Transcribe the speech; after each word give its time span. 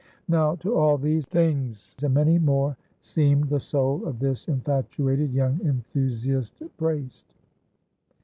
Now 0.27 0.55
to 0.55 0.73
all 0.75 0.97
these 0.97 1.27
things, 1.27 1.93
and 2.01 2.15
many 2.15 2.39
more, 2.39 2.75
seemed 3.03 3.49
the 3.49 3.59
soul 3.59 4.03
of 4.07 4.17
this 4.17 4.47
infatuated 4.47 5.31
young 5.31 5.61
enthusiast 5.63 6.63
braced. 6.77 7.35